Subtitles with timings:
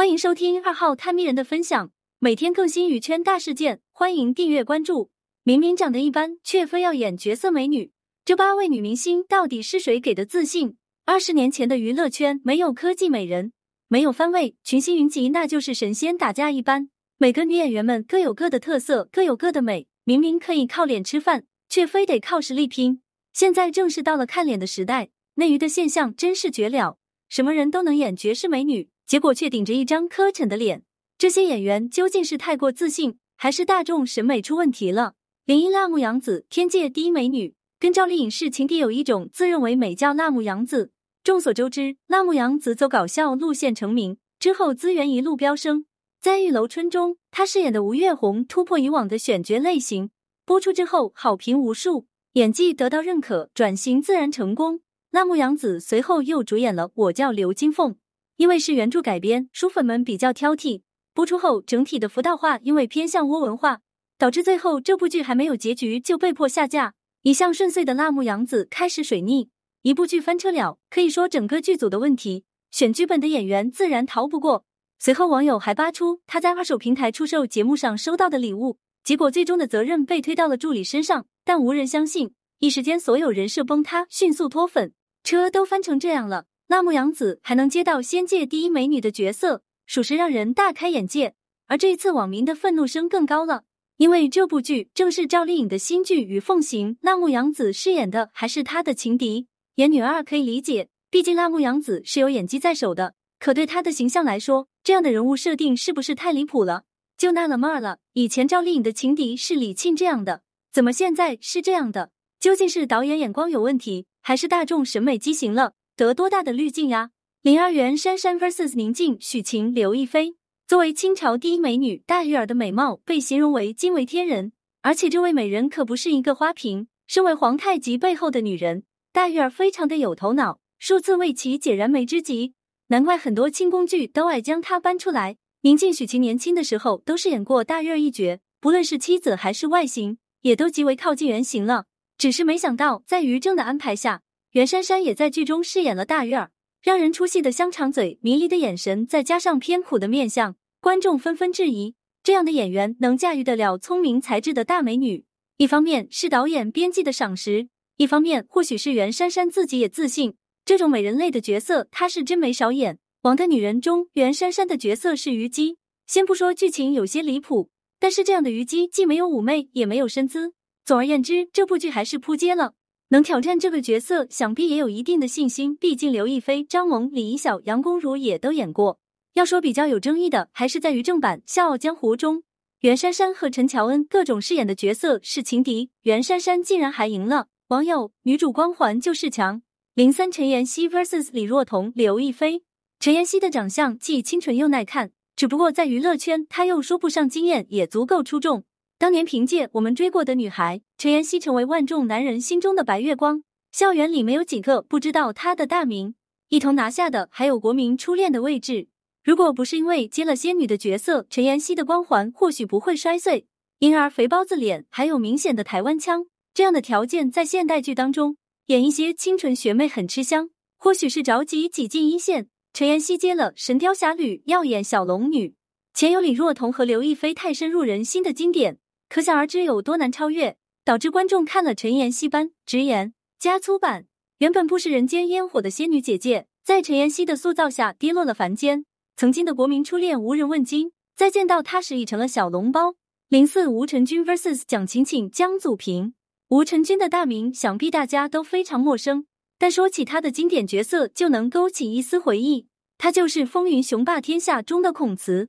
[0.00, 5.10] 欢迎收听二号探秘人的分享，每天更新娱圈大事件，欢迎订阅关注。
[5.42, 7.92] 明明长得一般，却非要演绝色美女，
[8.24, 10.78] 这八位女明星到底是谁给的自信？
[11.04, 13.52] 二十年前的娱乐圈没有科技美人，
[13.88, 16.88] 没有番位，群星云集，那就是神仙打架一般。
[17.18, 19.86] 每个女演员们各有各的特色，各有各的美。
[20.04, 23.02] 明明可以靠脸吃饭，却非得靠实力拼。
[23.34, 26.96] 现在正是到了看脸的时代，内娱的现象真是绝了，
[27.28, 28.88] 什么人都能演绝世美女。
[29.10, 30.84] 结果却顶着一张磕碜的脸，
[31.18, 35.14] 这些演员究竟是太过自信，还是大众审美出问题了？
[35.46, 40.92] 林一辣目洋子，天界第一美女，跟赵丽颖是情敌，有一种自认为美叫辣目洋子。
[41.24, 45.86] 众所周知，辣目洋子走搞笑路线成名，之后资源一路飙升。
[46.20, 50.10] 在《玉楼春》中，她饰演的吴月红突破以往的选角类型，
[50.46, 54.82] 播出之后好评无数，演技得到认可，转型自然成功。
[55.10, 57.94] 辣目洋子随后又主演了《我叫刘金凤》。
[58.40, 60.80] 因为是原著改编，书粉们比较挑剔。
[61.12, 63.80] 播出后，整体的服道化因为偏向窝文化，
[64.16, 66.94] 导致最后这部剧还没有结局就被迫下架。
[67.20, 69.50] 一向顺遂的辣目洋子开始水逆，
[69.82, 72.44] 一部剧翻车了，可以说整个剧组的问题。
[72.70, 74.64] 选剧本的演员自然逃不过。
[74.98, 82.32] 随后网友还扒出他在二手平台出售节目上收到的礼物，结果最终的责任被推到了助理身上，但无人相信。
[82.60, 86.46] 一时间所有人设崩塌，迅速脱粉，车都翻成这样了。
[86.70, 91.34] 辣目洋子还能接到仙界第一美女的角色，属实让人大开眼界。
[91.66, 93.64] 而这一次网民的愤怒声更高了，
[93.96, 99.48] 因为这部剧正是赵丽颖的新剧《与凤行》，辣目洋子饰演的还是她的情敌。
[99.74, 103.14] 演女二可以理解，毕竟辣目洋子是有演技在手的。
[103.40, 106.84] 可对她的形象来说，这样的人物设定是不是太离谱了？
[107.18, 107.98] 就纳了闷儿了。
[108.12, 112.12] 以前赵丽颖的情敌是李沁这样的，怎么现在是这样的？
[112.38, 115.72] 究竟是导演眼光有问题，还是大众审美畸形了？
[116.00, 117.10] 得多大的滤镜呀！
[117.42, 120.34] 零二元珊珊 vs 宁静、许晴、刘亦菲，
[120.66, 124.52] 作为清朝第一美女，大玉儿的美貌被形容为惊为天人。
[124.80, 132.54] 而且这位美人可不是一个花瓶，身为皇太极背后的女人，大玉儿非常的有头脑，数次为其解燃眉之急。
[132.86, 135.36] 难怪很多清宫剧都爱将她搬出来。
[135.60, 141.84] 宁静、许晴年轻的时候都饰演过大玉儿一角，不论是妻子还是外形，也都极为靠近原型了。
[142.16, 144.22] 只是没想到，在于正的安排下。
[144.52, 146.50] 袁姗姗也在剧中饰演了大玉儿，
[146.82, 151.94] 让人出戏的香肠嘴、迷离的眼神，再加上偏苦的面相，观众纷纷质疑：
[152.24, 155.24] 这样的演员能驾驭得了聪明才智的大美女？
[155.58, 160.34] 一方面是导演编辑的赏识，一方面或许是袁姗姗自己也自信，
[160.64, 162.96] 这种美人类的角色她是真没少演。
[163.22, 165.76] 《王的女人》中，袁姗姗的角色是虞姬。
[166.08, 170.54] 先不说剧情有些离谱，但是这样的虞姬既没有妩媚，也没有身姿。
[170.84, 172.72] 总而言之，这部剧还是扑街了。
[173.12, 175.76] 能挑战这个角色，想必也有一定的信心。
[175.76, 179.00] 毕竟刘亦菲、张萌、李一晓、杨恭如也都演过。
[179.34, 182.44] 要说比较有争议的，还是在于正版《笑傲江湖》中，
[182.82, 187.48] 袁姗姗和陈乔恩各种饰演的角色是情敌，袁姗姗竟然还赢了。
[187.68, 189.62] 网友：女主光环就是强。
[189.94, 192.62] 零三陈妍希 vs 李若彤、刘亦菲。
[193.00, 198.62] 陈妍希的长相既清纯又耐看，只不过在娱乐圈，她又说不上惊艳，也足够出众。
[199.00, 206.14] 当年凭借我们追过的女孩，陈妍希成为万众男人心中的白月光，校园里没有几个不知道她的大名。
[206.50, 208.88] 一同拿下的还有国民初恋的位置。
[209.24, 213.46] 如果不是因为接了仙女的角色，陈妍希的光环或许不会摔碎。
[213.78, 218.36] 因而肥包子脸还有明显的台湾腔，这样的条件在现代剧当中
[218.66, 220.50] 演一些清纯学妹很吃香。
[220.76, 225.54] 或许是着急挤进一线，陈妍希接了《神雕侠侣》要演小龙女。
[225.94, 228.76] 前有李若彤和刘亦菲太深入人心的经典。
[229.10, 234.06] 可想而知有多难超越，导致观众看了陈妍希般直言加粗版。
[234.38, 238.84] 原本不食人间烟火的仙女姐姐，在陈妍希的塑造下跌落了凡间。
[239.16, 242.94] 曾经的国民初恋无人问津，再见到她时已成了小笼包。
[243.28, 246.14] 零四吴承君 vs 蒋勤勤江祖平，
[246.50, 249.26] 吴承君的大名想必大家都非常陌生，
[249.58, 252.68] 但说起他的经典角色，就能勾起一丝回忆。
[252.96, 255.48] 他就是《风云雄霸天下》中的孔慈。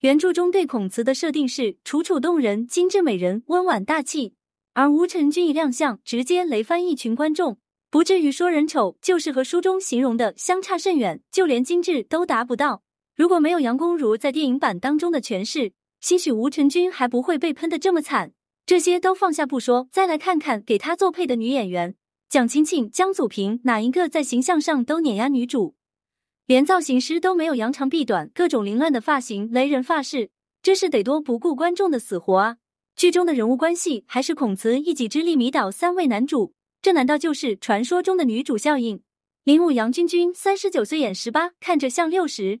[0.00, 4.32] 原著中对孔慈的设定是楚楚动人、精致美人、温婉大气，
[4.72, 7.58] 而吴承君一亮相，直接雷翻一群观众。
[7.90, 12.82] 不至于说人丑，就是和书中形容的相差甚远，就连精致都达不到。
[13.14, 18.32] 如果没有杨恭如在电影版当中的诠释，兴许吴承君还不会被喷的这么惨。
[18.64, 21.94] 这些都放下不说，再来看看给他做配的女演员：
[22.30, 25.74] 蒋勤勤、江祖平，哪一个在形象上都碾压女主？
[26.50, 30.30] 连造型师都没有扬长避短，各种凌乱的发型、雷人发饰，
[30.60, 32.56] 真是得多不顾观众的死活啊！
[32.96, 36.52] 剧中的人物关系还是孔慈一己之力迷倒三位男主，
[36.82, 39.00] 这难道就是传说中的女主效应？
[39.44, 42.58] 零五杨君君三十九岁演十八，看着像六十。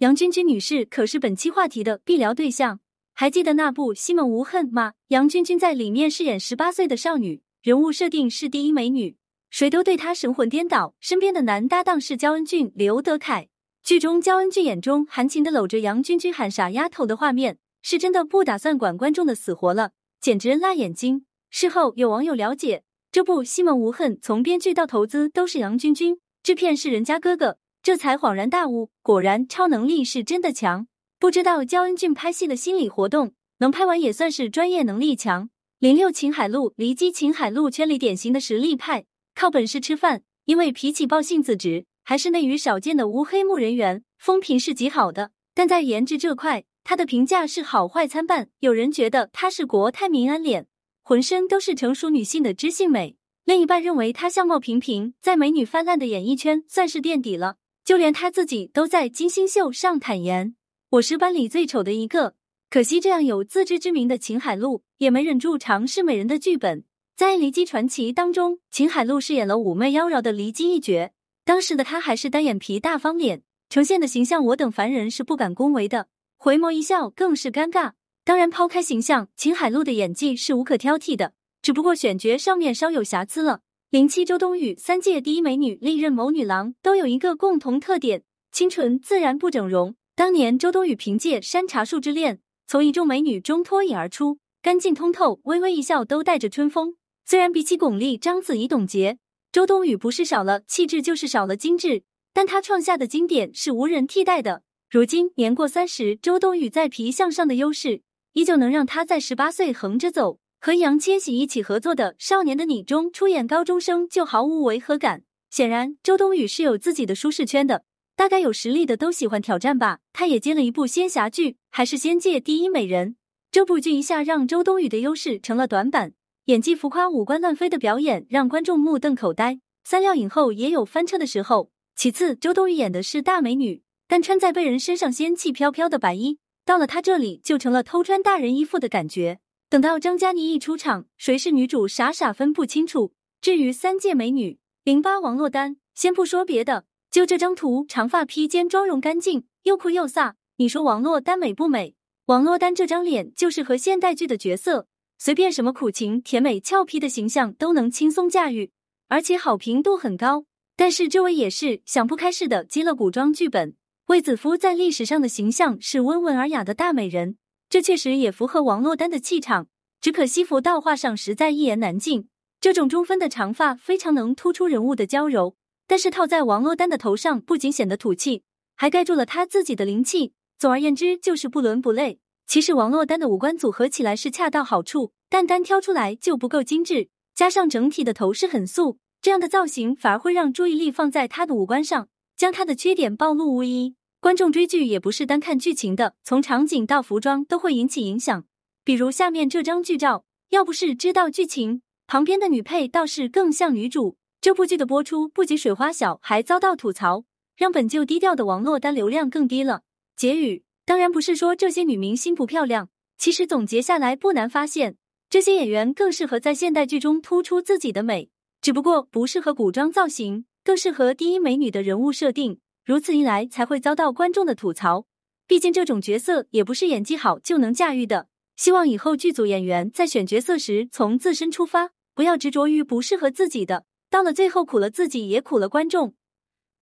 [0.00, 2.80] 杨君君女士可是本期话题的必聊对象。
[3.14, 4.92] 还记得那部《西门无恨》吗？
[5.08, 9.16] 杨君君在里面饰演十八岁的少女，人物设定是第一美女，
[9.50, 10.94] 谁都对他神魂颠倒。
[11.00, 13.48] 身边的男搭档是焦恩俊、刘德凯。
[13.82, 21.26] 剧中焦恩俊眼中含情的搂着杨君君喊“傻丫头”的画面，是真的不打算管观众的死活了，简直辣眼睛。
[21.50, 27.58] 事后有网友了解，这部《西门无恨》从编剧到投资都是杨君君，制片是人家哥哥。
[27.82, 30.86] 这才恍然大悟，果然超能力是真的强。
[31.18, 35.48] 不知道焦恩俊拍戏的心理活动，能拍完也算是专业能力强。
[35.78, 39.06] 零六秦海璐，离机秦海璐圈里典型的实力派，
[39.40, 40.22] 靠本事吃饭。
[40.44, 45.30] 因为脾气暴、性子直，还是内娱少见的乌黑幕人员，风评是极好的。
[45.54, 48.50] 但在颜值这块，他的评价是好坏参半。
[48.58, 50.66] 有人觉得他是国泰民安脸，
[51.02, 53.16] 浑身都是成熟女性的知性美；
[53.46, 57.56] 另一半认为他相貌平平，在美女泛滥的演艺圈算是垫底了。
[57.82, 60.54] 就连他自己都在金星秀上坦言
[60.90, 62.34] ：“我是班里最丑的一个。”
[62.68, 66.84] 可惜这样有自知之明的秦海璐也没忍住尝试美人的剧本。
[67.20, 71.12] 在《离姬传奇》当中，秦海璐饰演了妩媚妖娆的离姬一角。
[71.44, 76.06] 当时的她还是单眼皮大方脸，呈现的形象我等凡人是不敢恭维的。
[76.38, 77.92] 回眸一笑更是尴尬。
[78.24, 83.60] 当然，抛开形象，秦海璐的演技是无可挑剔的，只不过选角上面稍有瑕疵了。
[83.90, 89.94] 零七周冬雨，三届第一美女，历任某女郎，都有一个共同特点：清纯自然，不整容。
[90.16, 96.96] 当年周冬雨凭借《山茶树之恋》从一众美女中脱颖而出，干净通透，微微一笑都带着春风。
[97.30, 99.18] 虽然比起巩俐、章子怡、董洁，
[99.52, 102.02] 周冬雨不是少了气质，就是少了精致，
[102.34, 104.64] 但她创下的经典是无人替代的。
[104.90, 110.40] 如今年过三十，周冬雨在皮相上的优势，依旧能让她在十八岁横着走。
[110.60, 115.22] 和易烊千玺一起合作的《少年的你》中出演高中生就毫无违和感。
[115.52, 117.84] 显然，周冬雨是有自己的舒适圈的。
[118.16, 120.00] 大概有实力的都喜欢挑战吧。
[120.12, 123.14] 她也接了一部仙侠剧，还是仙界第一美人。
[123.52, 126.12] 这部剧一下让周冬雨的优势成了短板，
[126.50, 129.60] 演技浮夸、五官乱飞的表演让观众目瞪口呆。
[129.84, 131.70] 三料影后也有翻车的时候。
[131.94, 139.38] 其次，周冬雨演的是大美女，但穿在被人身上仙气飘飘的白衣，到了她这里就成了偷穿大人衣服的感觉。
[139.68, 143.12] 等到张嘉倪一出场，谁是女主傻傻分不清楚。
[143.40, 150.32] 至于三届美女零八王珞丹，先不说别的，就这张图，长发披肩，妆容干净，又酷又飒。
[150.56, 151.94] 你说王珞丹美不美？
[152.26, 154.88] 王珞丹这张脸就是和现代剧的角色，
[155.22, 158.70] 随便什么苦情、甜美、俏皮的形象都能轻松驾驭，
[159.08, 160.46] 而且好评度很高。
[160.78, 163.74] 但是这位也是想不开似的接了古装剧本。
[164.06, 167.36] 卫子夫在历史上的形象是温文尔雅的大美人。
[167.68, 169.66] 这确实也符合王珞丹的气场，
[170.00, 172.30] 只可惜服道画上实在一言难尽。
[172.58, 175.54] 这种中分的长发非常能突出人物的娇柔，
[175.86, 178.42] 但是套在王珞丹的头上不仅显得土气，
[178.74, 180.32] 还盖住了她自己的灵气。
[180.58, 182.20] 总而言之，就是不伦不类。
[182.50, 187.08] 其实王珞丹的五官组合起来是恰到好处，但单挑出来就不够精致。
[187.32, 193.94] 加上整体的头饰很素，这样的造型反而会让注意力放在她的五官上，将她的缺点暴露无遗。
[194.18, 198.44] 观众追剧也不是单看剧情的，从场景到服装都会引起影响。
[198.82, 204.16] 比如下面这张剧照，要不是知道剧情，旁边的女配倒是更像女主。
[204.40, 207.22] 这部剧的播出不仅水花小，还遭到吐槽，
[207.56, 209.82] 让本就低调的王珞丹流量更低了。
[210.16, 214.96] 结语当然不是说这些女明星不漂亮，其实总结下来不难发现，
[215.28, 218.28] 这些演员更适合在现代剧中突出自己的美，
[218.60, 222.58] 只不过不适合古装造型，更适合第一美女的人物设定。
[222.84, 225.06] 如此一来，才会遭到观众的吐槽。
[225.46, 228.26] 毕竟这种角色也不是演技好就能驾驭的。
[228.56, 236.14] 希望以后剧组演员在选角色时，从自身出发，不要执着于不适合自己的，到了最后苦了自己，也苦了观众。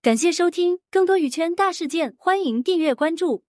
[0.00, 3.42] 感谢收听，更多娱圈大事件，欢迎订阅关注。